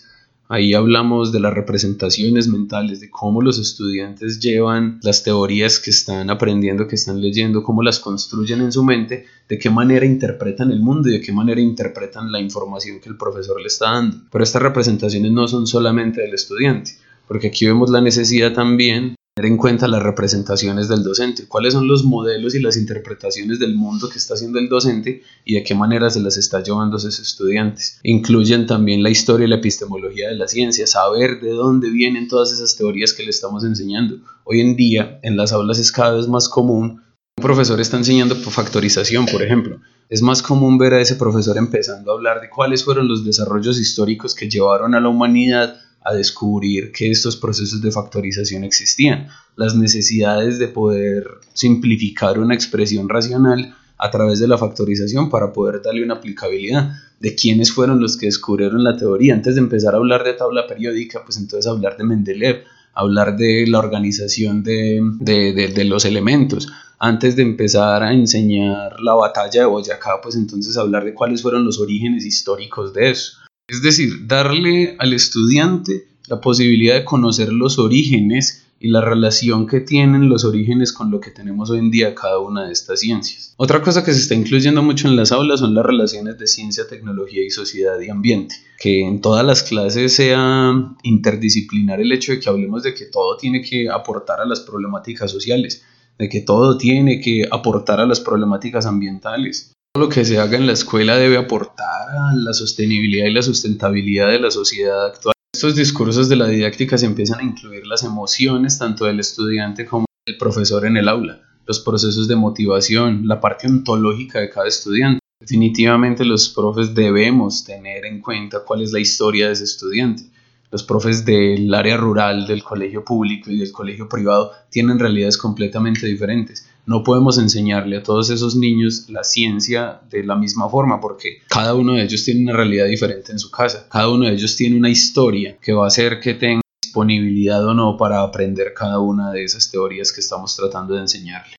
Ahí 0.55 0.75
hablamos 0.75 1.33
de 1.33 1.41
las 1.41 1.55
representaciones 1.55 2.47
mentales, 2.47 3.01
de 3.01 3.09
cómo 3.09 3.41
los 3.41 3.59
estudiantes 3.59 4.39
llevan 4.39 5.01
las 5.03 5.23
teorías 5.23 5.81
que 5.81 5.89
están 5.89 6.29
aprendiendo, 6.29 6.87
que 6.87 6.97
están 6.97 7.23
leyendo, 7.23 7.63
cómo 7.63 7.83
las 7.83 7.99
construyen 7.99 8.61
en 8.61 8.71
su 8.71 8.85
mente, 8.85 9.25
de 9.49 9.59
qué 9.59 9.71
manera 9.71 10.05
interpretan 10.05 10.71
el 10.71 10.81
mundo 10.81 11.09
y 11.09 11.13
de 11.13 11.23
qué 11.23 11.33
manera 11.33 11.59
interpretan 11.59 12.31
la 12.31 12.39
información 12.39 13.01
que 13.01 13.09
el 13.09 13.17
profesor 13.17 13.59
le 13.63 13.69
está 13.69 13.93
dando. 13.93 14.19
Pero 14.31 14.45
estas 14.45 14.61
representaciones 14.61 15.33
no 15.33 15.49
son 15.49 15.67
solamente 15.67 16.21
del 16.21 16.35
estudiante, 16.35 16.99
porque 17.27 17.47
aquí 17.47 17.65
vemos 17.65 17.89
la 17.89 18.03
necesidad 18.03 18.53
también 18.53 19.15
tener 19.35 19.51
en 19.51 19.57
cuenta 19.57 19.89
las 19.89 20.03
representaciones 20.03 20.89
del 20.89 21.03
docente, 21.03 21.47
cuáles 21.49 21.73
son 21.73 21.89
los 21.89 22.05
modelos 22.05 22.55
y 22.55 22.61
las 22.61 22.77
interpretaciones 22.77 23.59
del 23.59 23.75
mundo 23.75 24.11
que 24.11 24.19
está 24.19 24.35
haciendo 24.35 24.59
el 24.59 24.69
docente 24.69 25.23
y 25.47 25.55
de 25.55 25.63
qué 25.63 25.75
manera 25.75 26.11
se 26.11 26.21
las 26.21 26.37
está 26.37 26.63
llevando 26.63 26.99
a 26.99 27.01
sus 27.01 27.19
estudiantes. 27.19 27.99
Incluyen 28.03 28.67
también 28.67 29.03
la 29.03 29.09
historia 29.09 29.47
y 29.47 29.49
la 29.49 29.57
epistemología 29.57 30.29
de 30.29 30.35
la 30.35 30.49
ciencia, 30.49 30.87
saber 30.87 31.41
de 31.41 31.51
dónde 31.53 31.89
vienen 31.89 32.29
todas 32.29 32.53
esas 32.53 32.77
teorías 32.77 33.15
que 33.15 33.23
le 33.23 33.31
estamos 33.31 33.65
enseñando. 33.65 34.19
Hoy 34.45 34.61
en 34.61 34.77
día 34.77 35.19
en 35.23 35.39
las 35.39 35.53
aulas 35.53 35.79
es 35.79 35.93
cada 35.93 36.15
vez 36.15 36.29
más 36.29 36.51
común 36.51 37.01
Un 37.39 37.43
profesor 37.43 37.81
está 37.81 37.97
enseñando 37.97 38.35
factorización, 38.35 39.25
por 39.25 39.43
ejemplo. 39.43 39.81
Es 40.11 40.21
más 40.21 40.43
común 40.43 40.77
ver 40.77 40.93
a 40.93 41.01
ese 41.01 41.17
profesor 41.17 41.57
empezando 41.57 42.11
a 42.11 42.15
hablar 42.15 42.43
de 42.43 42.51
cuáles 42.51 42.85
fueron 42.85 43.09
los 43.09 43.25
desarrollos 43.25 43.81
históricos 43.81 44.35
que 44.35 44.51
llevaron 44.51 44.95
a 44.95 45.01
la 45.01 45.09
humanidad 45.09 45.81
a 46.05 46.15
descubrir 46.15 46.93
que 46.93 47.11
estos 47.11 47.37
procesos 47.37 47.81
de 47.81 47.93
factorización 47.93 48.65
existían, 48.65 49.29
las 49.57 49.75
necesidades 49.75 50.59
de 50.59 50.69
poder 50.69 51.27
simplificar 51.53 52.39
una 52.39 52.55
expresión 52.55 53.09
racional 53.09 53.75
a 53.99 54.11
través 54.11 54.41
de 54.41 54.49
la 54.49 54.59
factorización 54.59 55.31
para 55.31 55.53
poder 55.53 55.81
darle 55.81 56.03
una 56.03 56.15
aplicabilidad 56.15 56.93
de 57.21 57.37
quiénes 57.37 57.73
fueron 57.73 58.01
los 58.01 58.17
que 58.17 58.27
descubrieron 58.27 58.83
la 58.83 58.97
teoría. 58.97 59.35
Antes 59.35 59.55
de 59.55 59.61
empezar 59.61 59.95
a 59.95 59.99
hablar 59.99 60.25
de 60.25 60.33
tabla 60.35 60.67
periódica, 60.67 61.23
pues 61.25 61.37
entonces 61.37 61.71
hablar 61.71 61.97
de 61.97 62.03
Mendeleev, 62.03 62.65
hablar 62.95 63.37
de 63.37 63.65
la 63.69 63.79
organización 63.79 64.65
de, 64.65 65.01
de, 65.21 65.85
los 65.85 66.05
elementos. 66.05 66.69
Antes 66.99 67.37
de 67.37 67.43
empezar 67.43 68.03
a 68.03 68.13
enseñar 68.13 69.01
la 69.01 69.15
batalla 69.15 69.61
de 69.61 69.67
Boyacá, 69.67 70.21
pues 70.21 70.35
entonces 70.35 70.77
hablar 70.77 71.05
de 71.05 71.15
cuáles 71.15 71.43
fueron 71.43 71.65
los 71.65 71.79
orígenes 71.79 72.25
históricos 72.27 72.93
de 72.93 73.11
eso. 73.11 73.35
Es 73.73 73.81
decir, 73.81 74.27
darle 74.27 74.97
al 74.99 75.15
estudiante 75.15 76.07
la 76.27 76.43
posibilidad 76.43 76.95
de 76.95 77.07
conocer 77.07 77.51
los 77.51 77.79
orígenes 77.79 78.67
y 78.79 78.89
la 78.89 79.01
relación 79.01 79.67
que 79.67 79.81
tienen 79.81 80.29
los 80.29 80.45
orígenes 80.45 80.93
con 80.93 81.11
lo 81.11 81.21
que 81.21 81.31
tenemos 81.31 81.71
hoy 81.71 81.79
en 81.79 81.91
día 81.91 82.15
cada 82.15 82.39
una 82.39 82.67
de 82.67 82.73
estas 82.75 83.01
ciencias. 83.01 83.55
Otra 83.57 83.81
cosa 83.81 84.05
que 84.05 84.13
se 84.13 84.21
está 84.21 84.35
incluyendo 84.35 84.83
mucho 84.83 85.09
en 85.09 85.17
las 85.17 85.33
aulas 85.33 85.61
son 85.61 85.75
las 85.75 85.87
relaciones 85.87 86.37
de 86.37 86.47
ciencia, 86.49 86.87
tecnología 86.87 87.43
y 87.43 87.49
sociedad 87.49 87.99
y 87.99 88.11
ambiente. 88.11 88.57
Que 88.79 89.07
en 89.07 89.23
todas 89.23 89.47
las 89.47 89.63
clases 89.63 90.13
sea 90.13 90.75
interdisciplinar 91.03 91.99
el 91.99 92.13
hecho 92.13 92.33
de 92.33 92.41
que 92.41 92.51
hablemos 92.51 92.83
de 92.83 92.93
que 92.93 93.07
todo 93.07 93.39
tiene 93.39 93.63
que 93.63 93.89
aportar 93.89 94.43
a 94.43 94.45
las 94.45 94.61
problemáticas 94.61 95.31
sociales, 95.31 95.83
de 96.19 96.29
que 96.29 96.43
todo 96.43 96.77
tiene 96.77 97.23
que 97.23 97.49
aportar 97.51 98.01
a 98.01 98.07
las 98.07 98.21
problemáticas 98.21 98.85
ambientales. 98.85 99.73
Lo 100.03 100.09
que 100.09 100.25
se 100.25 100.41
haga 100.41 100.57
en 100.57 100.67
la 100.67 100.73
escuela 100.73 101.17
debe 101.17 101.37
aportar 101.37 102.09
a 102.11 102.35
la 102.35 102.53
sostenibilidad 102.53 103.27
y 103.27 103.33
la 103.33 103.41
sustentabilidad 103.41 104.31
de 104.31 104.41
la 104.41 104.51
sociedad 104.51 105.07
actual 105.07 105.33
estos 105.55 105.77
discursos 105.77 106.29
de 106.29 106.35
la 106.35 106.49
didáctica 106.49 106.99
se 106.99 107.07
empiezan 107.07 107.39
a 107.39 107.45
incluir 107.45 107.87
las 107.87 108.03
emociones 108.03 108.79
tanto 108.79 109.05
del 109.05 109.21
estudiante 109.21 109.87
como 109.87 110.07
del 110.27 110.39
profesor 110.39 110.87
en 110.87 110.97
el 110.97 111.09
aula, 111.09 111.43
los 111.67 111.79
procesos 111.79 112.27
de 112.27 112.35
motivación, 112.35 113.29
la 113.29 113.41
parte 113.41 113.69
ontológica 113.69 114.41
de 114.41 114.51
cada 114.51 114.67
estudiante. 114.67 115.21
Definitivamente 115.39 116.25
los 116.25 116.49
profes 116.49 116.97
debemos 116.97 117.63
tener 117.63 118.05
en 118.05 118.21
cuenta 118.21 118.65
cuál 118.67 118.83
es 118.83 118.91
la 118.91 118.99
historia 118.99 119.47
de 119.47 119.53
ese 119.53 119.63
estudiante. 119.63 120.25
Los 120.73 120.83
profes 120.83 121.25
del 121.25 121.73
área 121.73 121.97
rural, 121.97 122.49
del 122.49 122.65
colegio 122.65 123.05
público 123.05 123.53
y 123.53 123.59
del 123.59 123.71
colegio 123.71 124.09
privado 124.09 124.51
tienen 124.69 124.99
realidades 124.99 125.39
completamente 125.39 126.09
diferentes 126.09 126.67
no 126.87 127.05
podemos 127.05 127.39
enseñarle 127.39 127.99
a 127.99 128.03
todos 128.03 128.31
esos 128.31 128.57
niños 128.57 129.07
la 129.09 129.25
ciencia 129.25 130.01
de 130.11 130.25
la 130.25 130.37
misma 130.37 130.69
forma 130.69 131.01
porque 131.01 131.39
cada 131.49 131.75
uno 131.75 131.95
de 131.95 132.05
ellos 132.05 132.25
tiene 132.25 132.43
una 132.43 132.55
realidad 132.55 132.87
diferente 132.87 133.33
en 133.33 133.39
su 133.39 133.51
casa, 133.51 133.87
cada 133.91 134.09
uno 134.09 134.27
de 134.27 134.33
ellos 134.33 134.57
tiene 134.57 134.77
una 134.77 134.91
historia 134.91 135.57
que 135.61 135.73
va 135.73 135.85
a 135.85 135.89
hacer 135.89 136.21
que 136.21 136.35
tenga 136.35 136.63
disponibilidad 136.83 137.65
o 137.67 137.75
no 137.75 137.97
para 137.97 138.23
aprender 138.23 138.75
cada 138.75 138.99
una 138.99 139.31
de 139.33 139.45
esas 139.45 139.71
teorías 139.71 140.13
que 140.13 140.21
estamos 140.21 140.57
tratando 140.57 140.95
de 140.95 141.01
enseñarle. 141.01 141.57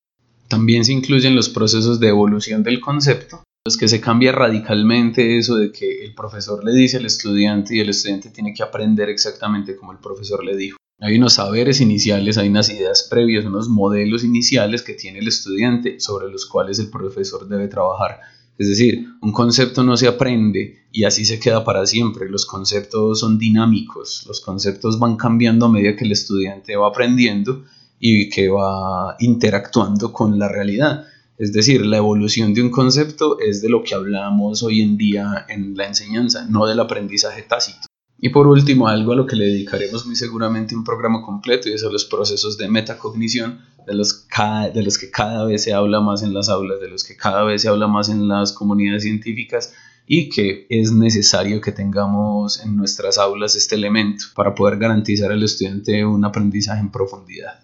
También 0.48 0.86
se 0.86 0.94
incluyen 0.94 1.36
los 1.36 1.50
procesos 1.50 2.00
de 2.00 2.10
evolución 2.10 2.62
del 2.62 2.80
concepto, 2.80 3.42
los 3.66 3.78
que 3.78 3.88
se 3.88 4.02
cambia 4.02 4.32
radicalmente 4.32 5.38
eso 5.38 5.56
de 5.56 5.72
que 5.72 6.04
el 6.04 6.14
profesor 6.14 6.64
le 6.64 6.74
dice 6.74 6.98
al 6.98 7.06
estudiante 7.06 7.76
y 7.76 7.80
el 7.80 7.90
estudiante 7.90 8.30
tiene 8.30 8.54
que 8.54 8.62
aprender 8.62 9.10
exactamente 9.10 9.76
como 9.76 9.94
el 9.94 10.00
profesor 10.00 10.44
le 10.44 10.56
dijo. 10.56 10.78
Hay 11.04 11.18
unos 11.18 11.34
saberes 11.34 11.82
iniciales, 11.82 12.38
hay 12.38 12.48
unas 12.48 12.70
ideas 12.70 13.06
previas, 13.10 13.44
unos 13.44 13.68
modelos 13.68 14.24
iniciales 14.24 14.82
que 14.84 14.94
tiene 14.94 15.20
el 15.20 15.28
estudiante 15.28 16.00
sobre 16.00 16.32
los 16.32 16.46
cuales 16.46 16.80
el 16.80 16.90
profesor 16.90 17.46
debe 17.50 17.68
trabajar. 17.68 18.22
Es 18.58 18.70
decir, 18.70 19.10
un 19.22 19.34
concepto 19.34 19.84
no 19.84 19.98
se 19.98 20.08
aprende 20.08 20.86
y 20.94 21.04
así 21.04 21.26
se 21.26 21.42
queda 21.42 21.66
para 21.66 21.86
siempre. 21.86 22.30
Los 22.30 22.46
conceptos 22.46 23.20
son 23.20 23.38
dinámicos, 23.38 24.24
los 24.28 24.40
conceptos 24.40 24.98
van 24.98 25.18
cambiando 25.18 25.66
a 25.66 25.70
medida 25.70 25.98
que 25.98 26.06
el 26.06 26.14
estudiante 26.14 26.78
va 26.78 26.88
aprendiendo 26.88 27.66
y 28.00 28.30
que 28.30 28.48
va 28.48 29.18
interactuando 29.20 30.14
con 30.14 30.40
la 30.40 30.48
realidad. 30.48 31.06
Es 31.38 31.52
decir, 31.52 31.86
la 31.86 31.98
evolución 31.98 32.54
de 32.54 32.62
un 32.62 32.70
concepto 32.70 33.40
es 33.42 33.62
de 33.62 33.68
lo 33.68 33.84
que 33.84 33.94
hablamos 33.94 34.64
hoy 34.64 34.82
en 34.82 34.96
día 34.96 35.48
en 35.50 35.76
la 35.76 35.86
enseñanza, 35.86 36.46
no 36.50 36.66
del 36.66 36.80
aprendizaje 36.80 37.42
tácito. 37.42 37.93
Y 38.26 38.30
por 38.30 38.48
último, 38.48 38.88
algo 38.88 39.12
a 39.12 39.18
lo 39.18 39.28
que 39.28 39.36
le 39.36 39.48
dedicaremos 39.48 40.06
muy 40.06 40.16
seguramente 40.16 40.78
un 40.78 40.86
programa 40.86 41.22
completo 41.22 41.68
y 41.68 41.78
son 41.78 41.92
los 41.92 42.06
procesos 42.06 42.58
de 42.58 42.70
metacognición, 42.70 43.60
de 43.86 43.96
los, 43.96 44.26
de 44.74 44.82
los 44.82 44.98
que 44.98 45.12
cada 45.12 45.44
vez 45.44 45.62
se 45.62 45.74
habla 45.74 46.00
más 46.00 46.24
en 46.24 46.34
las 46.34 46.48
aulas, 46.48 46.80
de 46.80 46.88
los 46.88 47.04
que 47.04 47.18
cada 47.18 47.44
vez 47.44 47.64
se 47.64 47.68
habla 47.68 47.88
más 47.88 48.08
en 48.08 48.30
las 48.30 48.54
comunidades 48.54 49.04
científicas 49.04 49.74
y 50.08 50.30
que 50.30 50.68
es 50.70 50.94
necesario 50.94 51.60
que 51.60 51.74
tengamos 51.74 52.64
en 52.64 52.78
nuestras 52.78 53.18
aulas 53.18 53.58
este 53.58 53.76
elemento 53.76 54.24
para 54.36 54.56
poder 54.56 54.78
garantizar 54.78 55.30
al 55.30 55.44
estudiante 55.44 56.06
un 56.06 56.24
aprendizaje 56.24 56.80
en 56.80 56.92
profundidad. 56.92 57.60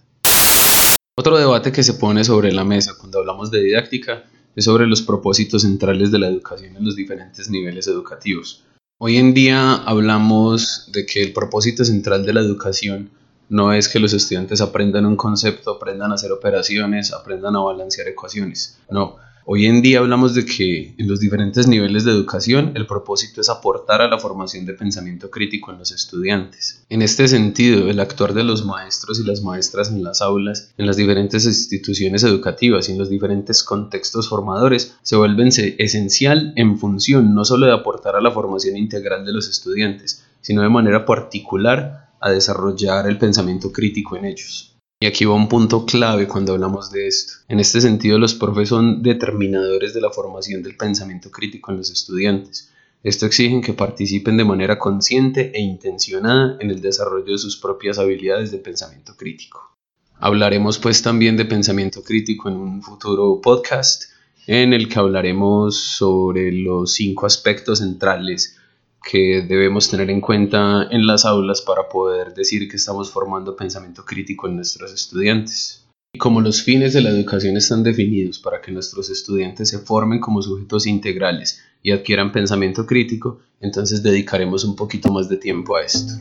Otro 1.16 1.38
debate 1.38 1.72
que 1.72 1.84
se 1.84 1.94
pone 1.94 2.26
sobre 2.26 2.52
la 2.52 2.66
mesa 2.66 2.96
cuando 3.00 3.20
hablamos 3.20 3.50
de 3.50 3.62
didáctica 3.62 4.26
es 4.54 4.66
sobre 4.66 4.88
los 4.88 5.04
propósitos 5.04 5.62
centrales 5.62 6.12
de 6.12 6.20
la 6.20 6.28
educación 6.28 6.76
en 6.76 6.84
los 6.84 6.98
diferentes 6.98 7.50
niveles 7.50 7.88
educativos. 7.88 8.66
Hoy 9.02 9.16
en 9.16 9.34
día 9.34 9.76
hablamos 9.76 10.90
de 10.92 11.06
que 11.06 11.24
el 11.24 11.32
propósito 11.32 11.86
central 11.86 12.26
de 12.26 12.34
la 12.34 12.42
educación 12.42 13.12
no 13.48 13.72
es 13.72 13.88
que 13.88 13.98
los 13.98 14.12
estudiantes 14.12 14.60
aprendan 14.60 15.06
un 15.06 15.16
concepto, 15.16 15.72
aprendan 15.72 16.12
a 16.12 16.16
hacer 16.16 16.34
operaciones, 16.34 17.14
aprendan 17.14 17.56
a 17.56 17.60
balancear 17.60 18.10
ecuaciones. 18.10 18.78
No, 18.90 19.16
Hoy 19.46 19.66
en 19.66 19.82
día 19.82 20.00
hablamos 20.00 20.36
de 20.36 20.46
que 20.46 20.94
en 20.98 21.08
los 21.08 21.20
diferentes 21.20 21.68
niveles 21.68 22.06
de 22.06 22.12
educación 22.12 22.74
el 22.76 22.86
propósito 22.86 23.42
es 23.42 23.50
aportar 23.50 24.02
a 24.02 24.08
la 24.08 24.20
formación 24.20 24.66
de 24.66 24.74
pensamiento 24.74 25.32
crítico 25.32 25.72
en 25.72 25.80
los 25.80 25.92
esenciales. 25.92 26.86
En 26.90 27.02
este 27.02 27.28
sentido, 27.28 27.90
el 27.90 28.00
actuar 28.00 28.34
de 28.34 28.44
los 28.44 28.66
maestros 28.66 29.20
y 29.20 29.24
las 29.24 29.42
maestras 29.42 29.90
en 29.90 30.04
las 30.04 30.22
aulas, 30.22 30.74
en 30.78 30.86
las 30.86 30.98
diferentes 30.98 31.46
instituciones 31.46 32.24
educativas 32.24 32.90
y 32.90 32.92
en 32.92 32.98
los 32.98 33.10
diferentes 33.10 33.64
contextos 33.64 34.30
formadores 34.30 34.96
se 35.02 35.16
vuelven 35.16 35.48
esencial 35.48 36.54
en 36.56 36.78
función 36.78 37.34
no 37.34 37.46
solo 37.46 37.68
de 37.68 37.74
aportar 37.74 38.16
a 38.16 38.22
la 38.22 38.32
formación 38.32 38.78
integral 38.78 39.26
de 39.26 39.34
los 39.34 39.48
estudiantes, 39.48 40.26
sino 40.42 40.62
de 40.62 40.70
manera 40.70 41.06
particular 41.06 42.12
a 42.20 42.32
desarrollar 42.32 43.08
el 43.08 43.18
pensamiento 43.18 43.72
crítico 43.72 44.16
en 44.16 44.26
ellos. 44.26 44.79
Y 45.02 45.06
aquí 45.06 45.24
va 45.24 45.34
un 45.34 45.48
punto 45.48 45.86
clave 45.86 46.28
cuando 46.28 46.52
hablamos 46.52 46.92
de 46.92 47.08
esto. 47.08 47.34
En 47.48 47.62
este 47.62 47.80
sentido, 47.80 48.20
los 48.20 48.34
profes 48.34 48.68
son 48.68 49.02
determinadores 49.02 49.94
de 49.94 50.02
la 50.02 50.10
formación 50.10 50.62
del 50.62 50.76
pensamiento 50.76 51.32
crítico 51.32 51.72
en 51.72 51.78
los 51.78 51.90
estudiantes. 51.90 52.70
Esto 53.02 53.26
exige 53.26 53.62
que 53.62 53.72
participen 53.72 54.36
de 54.36 54.44
manera 54.44 54.78
consciente 54.78 55.54
e 55.56 55.62
intencionada 55.62 56.58
en 56.60 56.70
el 56.70 56.82
desarrollo 56.82 57.32
de 57.32 57.38
sus 57.38 57.56
propias 57.56 57.98
habilidades 57.98 58.52
de 58.52 58.58
pensamiento 58.58 59.16
crítico. 59.16 59.74
Hablaremos 60.16 60.80
pues 60.80 61.02
también 61.02 61.38
de 61.38 61.46
pensamiento 61.46 62.04
crítico 62.04 62.50
en 62.50 62.56
un 62.56 62.84
futuro 62.84 63.40
podcast 63.42 64.04
en 64.48 64.74
el 64.74 64.90
que 64.90 65.00
hablaremos 65.00 65.78
sobre 65.78 66.52
los 66.52 66.92
cinco 66.92 67.26
aspectos 67.26 67.80
centrales 67.80 68.59
que 69.04 69.46
debemos 69.48 69.90
tener 69.90 70.10
en 70.10 70.22
cuenta 70.22 70.88
en 70.90 71.08
las 71.08 71.26
aulas 71.26 71.62
para 71.62 71.88
poder 71.90 72.34
decir 72.34 72.68
que 72.70 72.76
estamos 72.76 73.12
formando 73.12 73.56
pensamiento 73.56 74.04
crítico 74.06 74.48
en 74.48 74.58
nuestros 74.58 74.94
estudiantes. 74.94 75.86
Como 76.18 76.42
los 76.42 76.64
fines 76.64 76.94
de 76.94 77.02
la 77.02 77.10
educación 77.10 77.56
están 77.56 77.84
definidos 77.84 78.40
para 78.40 78.62
que 78.62 78.72
nuestros 78.72 79.10
estudiantes 79.10 79.70
se 79.70 79.80
formen 79.80 80.20
como 80.20 80.42
sujetos 80.42 80.88
integrales 80.88 81.62
y 81.84 81.92
adquieran 81.92 82.32
pensamiento 82.32 82.86
crítico, 82.86 83.40
entonces 83.62 84.04
dedicaremos 84.04 84.64
un 84.64 84.76
poquito 84.76 85.12
más 85.14 85.30
de 85.30 85.38
tiempo 85.38 85.76
a 85.76 85.84
esto. 85.84 86.14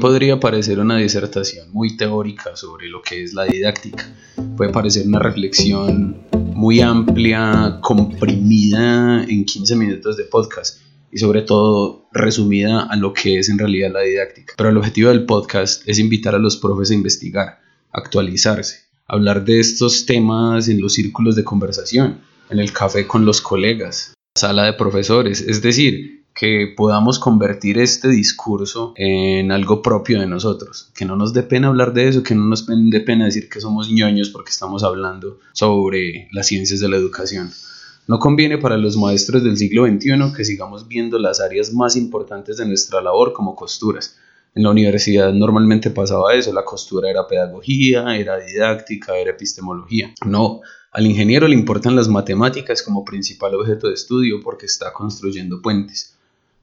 podría 0.00 0.38
parecer 0.38 0.80
una 0.80 0.98
disertación 0.98 1.72
muy 1.72 1.96
teórica 1.96 2.54
sobre 2.56 2.88
lo 2.88 3.00
que 3.00 3.22
es 3.22 3.32
la 3.32 3.44
didáctica. 3.44 4.06
Puede 4.54 4.70
parecer 4.70 5.06
una 5.06 5.18
reflexión 5.18 6.18
muy 6.54 6.82
amplia, 6.82 7.78
comprimida 7.80 9.24
en 9.24 9.46
15 9.46 9.76
minutos 9.76 10.18
de 10.18 10.24
podcast 10.24 10.82
y 11.10 11.16
sobre 11.16 11.40
todo 11.40 12.06
resumida 12.12 12.82
a 12.82 12.96
lo 12.96 13.14
que 13.14 13.38
es 13.38 13.48
en 13.48 13.58
realidad 13.58 13.90
la 13.90 14.02
didáctica. 14.02 14.52
Pero 14.58 14.68
el 14.68 14.76
objetivo 14.76 15.08
del 15.08 15.24
podcast 15.24 15.88
es 15.88 15.98
invitar 15.98 16.34
a 16.34 16.38
los 16.38 16.58
profes 16.58 16.90
a 16.90 16.94
investigar, 16.94 17.60
actualizarse, 17.90 18.80
hablar 19.06 19.46
de 19.46 19.58
estos 19.58 20.04
temas 20.04 20.68
en 20.68 20.82
los 20.82 20.92
círculos 20.92 21.34
de 21.34 21.44
conversación, 21.44 22.20
en 22.50 22.58
el 22.58 22.74
café 22.74 23.06
con 23.06 23.24
los 23.24 23.40
colegas, 23.40 24.12
sala 24.36 24.64
de 24.64 24.74
profesores, 24.74 25.40
es 25.40 25.62
decir, 25.62 26.26
que 26.38 26.72
podamos 26.76 27.18
convertir 27.18 27.78
este 27.78 28.06
discurso 28.06 28.92
en 28.94 29.50
algo 29.50 29.82
propio 29.82 30.20
de 30.20 30.28
nosotros, 30.28 30.88
que 30.94 31.04
no 31.04 31.16
nos 31.16 31.32
dé 31.32 31.42
pena 31.42 31.66
hablar 31.66 31.92
de 31.92 32.06
eso, 32.06 32.22
que 32.22 32.36
no 32.36 32.44
nos 32.44 32.64
dé 32.64 33.00
pena 33.00 33.24
decir 33.24 33.48
que 33.48 33.60
somos 33.60 33.90
ñoños 33.90 34.28
porque 34.28 34.50
estamos 34.50 34.84
hablando 34.84 35.40
sobre 35.52 36.28
las 36.30 36.46
ciencias 36.46 36.78
de 36.78 36.88
la 36.88 36.96
educación. 36.96 37.50
No 38.06 38.20
conviene 38.20 38.56
para 38.56 38.76
los 38.76 38.96
maestros 38.96 39.42
del 39.42 39.58
siglo 39.58 39.84
XXI 39.86 40.32
que 40.36 40.44
sigamos 40.44 40.86
viendo 40.86 41.18
las 41.18 41.40
áreas 41.40 41.72
más 41.74 41.96
importantes 41.96 42.56
de 42.56 42.66
nuestra 42.66 43.02
labor 43.02 43.32
como 43.32 43.56
costuras. 43.56 44.16
En 44.54 44.62
la 44.62 44.70
universidad 44.70 45.32
normalmente 45.32 45.90
pasaba 45.90 46.34
eso, 46.34 46.52
la 46.52 46.64
costura 46.64 47.10
era 47.10 47.26
pedagogía, 47.26 48.16
era 48.16 48.38
didáctica, 48.38 49.16
era 49.16 49.32
epistemología. 49.32 50.14
No, 50.24 50.60
al 50.92 51.04
ingeniero 51.04 51.48
le 51.48 51.56
importan 51.56 51.96
las 51.96 52.06
matemáticas 52.06 52.84
como 52.84 53.04
principal 53.04 53.56
objeto 53.56 53.88
de 53.88 53.94
estudio 53.94 54.40
porque 54.40 54.66
está 54.66 54.92
construyendo 54.92 55.60
puentes. 55.60 56.14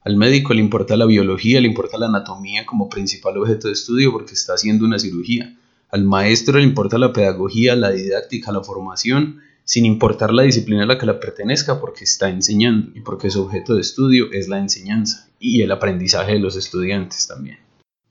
Al 0.06 0.16
médico 0.16 0.54
le 0.54 0.60
importa 0.60 0.96
la 0.96 1.04
biología, 1.04 1.60
le 1.60 1.66
importa 1.66 1.98
la 1.98 2.06
anatomía 2.06 2.64
como 2.64 2.88
principal 2.88 3.38
objeto 3.38 3.66
de 3.66 3.72
estudio 3.72 4.12
porque 4.12 4.34
está 4.34 4.54
haciendo 4.54 4.84
una 4.84 5.00
cirugía. 5.00 5.56
Al 5.90 6.04
maestro 6.04 6.58
le 6.58 6.62
importa 6.62 6.96
la 6.96 7.12
pedagogía, 7.12 7.74
la 7.74 7.90
didáctica, 7.90 8.52
la 8.52 8.62
formación 8.62 9.40
sin 9.64 9.84
importar 9.84 10.32
la 10.32 10.44
disciplina 10.44 10.84
a 10.84 10.86
la 10.86 10.96
que 10.96 11.06
la 11.06 11.18
pertenezca, 11.18 11.80
porque 11.80 12.04
está 12.04 12.28
enseñando 12.28 12.92
y 12.94 13.00
porque 13.00 13.30
su 13.30 13.42
objeto 13.42 13.74
de 13.74 13.80
estudio 13.80 14.30
es 14.30 14.46
la 14.46 14.60
enseñanza 14.60 15.28
y 15.40 15.62
el 15.62 15.72
aprendizaje 15.72 16.34
de 16.34 16.38
los 16.38 16.54
estudiantes 16.54 17.26
también. 17.26 17.58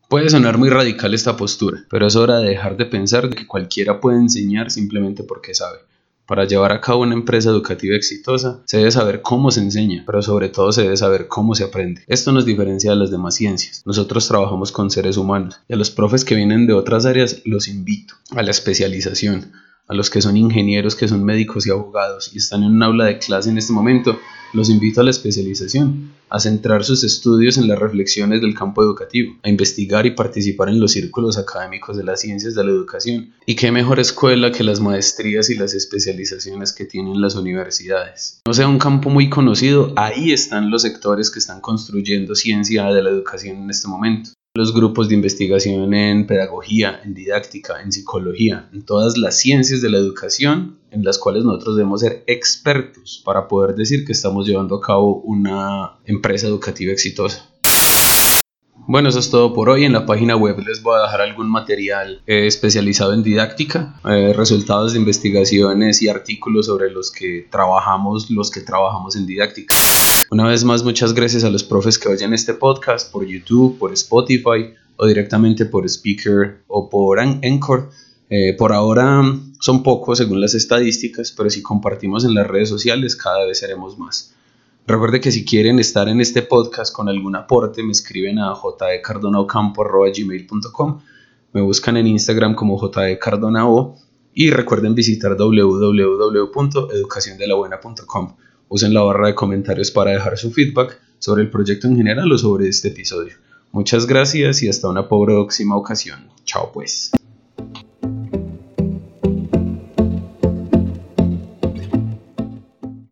Puede 0.09 0.29
sonar 0.29 0.57
muy 0.57 0.67
radical 0.67 1.13
esta 1.13 1.37
postura, 1.37 1.85
pero 1.89 2.07
es 2.07 2.17
hora 2.17 2.39
de 2.39 2.49
dejar 2.49 2.75
de 2.75 2.87
pensar 2.87 3.29
que 3.29 3.47
cualquiera 3.47 4.01
puede 4.01 4.17
enseñar 4.17 4.69
simplemente 4.69 5.23
porque 5.23 5.53
sabe. 5.53 5.77
Para 6.25 6.46
llevar 6.46 6.72
a 6.72 6.82
cabo 6.82 7.03
una 7.03 7.13
empresa 7.13 7.50
educativa 7.50 7.96
exitosa, 7.96 8.62
se 8.65 8.77
debe 8.77 8.91
saber 8.91 9.22
cómo 9.22 9.51
se 9.51 9.62
enseña, 9.62 10.03
pero 10.05 10.22
sobre 10.22 10.50
todo 10.50 10.72
se 10.72 10.82
debe 10.82 10.98
saber 10.98 11.27
cómo 11.27 11.53
se 11.53 11.63
aprende. 11.63 12.03
Esto 12.08 12.32
nos 12.32 12.46
diferencia 12.46 12.91
de 12.91 12.98
las 12.98 13.12
demás 13.12 13.36
ciencias. 13.36 13.84
Nosotros 13.86 14.27
trabajamos 14.27 14.72
con 14.72 14.89
seres 14.89 15.17
humanos 15.17 15.60
y 15.67 15.74
a 15.74 15.77
los 15.77 15.91
profes 15.91 16.25
que 16.25 16.36
vienen 16.36 16.65
de 16.65 16.74
otras 16.74 17.05
áreas 17.05 17.41
los 17.46 17.67
invito 17.67 18.15
a 18.32 18.41
la 18.41 18.51
especialización, 18.51 19.51
a 19.87 19.93
los 19.93 20.09
que 20.09 20.21
son 20.21 20.37
ingenieros, 20.37 20.95
que 20.95 21.07
son 21.07 21.23
médicos 21.23 21.67
y 21.67 21.71
abogados 21.71 22.31
y 22.33 22.37
están 22.37 22.63
en 22.63 22.71
un 22.71 22.83
aula 22.83 23.05
de 23.05 23.19
clase 23.19 23.49
en 23.49 23.57
este 23.57 23.73
momento, 23.73 24.19
los 24.53 24.69
invito 24.69 25.01
a 25.01 25.03
la 25.03 25.11
especialización, 25.11 26.11
a 26.29 26.39
centrar 26.39 26.83
sus 26.83 27.03
estudios 27.03 27.57
en 27.57 27.67
las 27.67 27.77
reflexiones 27.77 28.41
del 28.41 28.55
campo 28.55 28.81
educativo, 28.81 29.35
a 29.43 29.49
investigar 29.49 30.05
y 30.05 30.11
participar 30.11 30.69
en 30.69 30.79
los 30.79 30.93
círculos 30.93 31.37
académicos 31.37 31.97
de 31.97 32.03
las 32.03 32.21
ciencias 32.21 32.55
de 32.55 32.63
la 32.63 32.71
educación. 32.71 33.33
Y 33.45 33.55
qué 33.55 33.71
mejor 33.71 33.99
escuela 33.99 34.51
que 34.51 34.63
las 34.63 34.79
maestrías 34.79 35.49
y 35.49 35.55
las 35.55 35.73
especializaciones 35.73 36.73
que 36.73 36.85
tienen 36.85 37.21
las 37.21 37.35
universidades. 37.35 38.39
No 38.47 38.53
sea 38.53 38.67
un 38.67 38.79
campo 38.79 39.09
muy 39.09 39.29
conocido, 39.29 39.93
ahí 39.97 40.31
están 40.31 40.71
los 40.71 40.83
sectores 40.83 41.29
que 41.29 41.39
están 41.39 41.61
construyendo 41.61 42.33
ciencia 42.33 42.85
de 42.85 43.03
la 43.03 43.09
educación 43.09 43.57
en 43.57 43.69
este 43.69 43.87
momento 43.87 44.31
los 44.55 44.74
grupos 44.74 45.09
de 45.09 45.15
investigación 45.15 45.93
en 45.93 46.25
pedagogía, 46.25 47.01
en 47.03 47.13
didáctica, 47.13 47.81
en 47.81 47.91
psicología, 47.91 48.69
en 48.71 48.83
todas 48.83 49.17
las 49.17 49.38
ciencias 49.38 49.81
de 49.81 49.89
la 49.89 49.97
educación 49.97 50.79
en 50.91 51.03
las 51.03 51.19
cuales 51.19 51.43
nosotros 51.43 51.75
debemos 51.75 52.00
ser 52.00 52.24
expertos 52.25 53.21
para 53.25 53.50
poder 53.50 53.75
decir 53.75 54.05
que 54.05 54.13
estamos 54.13 54.47
llevando 54.47 54.75
a 54.75 54.81
cabo 54.81 55.19
una 55.21 55.97
empresa 56.05 56.47
educativa 56.47 56.93
exitosa. 56.93 57.50
Bueno, 58.87 59.09
eso 59.09 59.17
es 59.17 59.31
todo 59.31 59.51
por 59.51 59.69
hoy. 59.69 59.83
En 59.83 59.93
la 59.93 60.05
página 60.05 60.35
web 60.35 60.59
les 60.59 60.83
voy 60.83 60.99
a 60.99 61.03
dejar 61.03 61.21
algún 61.21 61.49
material 61.49 62.21
eh, 62.27 62.45
especializado 62.45 63.13
en 63.13 63.23
didáctica, 63.23 63.99
eh, 64.07 64.31
resultados 64.35 64.93
de 64.93 64.99
investigaciones 64.99 66.03
y 66.03 66.07
artículos 66.07 66.67
sobre 66.67 66.91
los 66.91 67.09
que 67.09 67.47
trabajamos, 67.49 68.29
los 68.29 68.51
que 68.51 68.61
trabajamos 68.61 69.15
en 69.15 69.25
didáctica. 69.25 69.73
Una 70.29 70.47
vez 70.47 70.63
más, 70.63 70.83
muchas 70.83 71.15
gracias 71.15 71.43
a 71.43 71.49
los 71.49 71.63
profes 71.63 71.97
que 71.97 72.09
oyen 72.09 72.31
este 72.33 72.53
podcast 72.53 73.11
por 73.11 73.25
YouTube, 73.25 73.79
por 73.79 73.91
Spotify 73.91 74.75
o 74.97 75.07
directamente 75.07 75.65
por 75.65 75.89
Speaker 75.89 76.59
o 76.67 76.87
por 76.87 77.19
Anchor. 77.19 77.89
Eh, 78.29 78.53
por 78.55 78.71
ahora 78.71 79.23
son 79.59 79.81
pocos 79.81 80.19
según 80.19 80.41
las 80.41 80.53
estadísticas, 80.53 81.33
pero 81.35 81.49
si 81.49 81.63
compartimos 81.63 82.23
en 82.23 82.35
las 82.35 82.45
redes 82.45 82.69
sociales 82.69 83.15
cada 83.15 83.45
vez 83.45 83.57
seremos 83.57 83.97
más. 83.97 84.34
Recuerde 84.87 85.19
que 85.19 85.31
si 85.31 85.43
quieren 85.43 85.79
estar 85.79 86.07
en 86.09 86.21
este 86.21 86.43
podcast 86.43 86.93
con 86.93 87.09
algún 87.09 87.35
aporte, 87.35 87.81
me 87.81 87.91
escriben 87.91 88.37
a 88.37 88.53
jdecardonaocampo.gmail.com, 88.53 91.01
me 91.53 91.61
buscan 91.61 91.98
en 91.98 92.05
Instagram 92.05 92.53
como 92.53 92.79
jdcardonao 92.79 93.95
y 94.35 94.51
recuerden 94.51 94.93
visitar 94.93 95.35
www.educaciondelabuena.com. 95.35 98.35
Usen 98.67 98.93
la 98.93 99.01
barra 99.01 99.27
de 99.27 99.35
comentarios 99.35 99.89
para 99.89 100.11
dejar 100.11 100.37
su 100.37 100.51
feedback 100.51 101.01
sobre 101.17 101.41
el 101.43 101.50
proyecto 101.50 101.87
en 101.87 101.95
general 101.98 102.31
o 102.31 102.37
sobre 102.37 102.67
este 102.67 102.89
episodio. 102.89 103.33
Muchas 103.71 104.05
gracias 104.05 104.61
y 104.61 104.69
hasta 104.69 104.87
una 104.87 105.09
próxima 105.09 105.75
ocasión. 105.75 106.27
Chao 106.45 106.71
pues. 106.71 107.11